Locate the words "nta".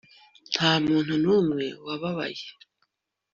0.53-0.71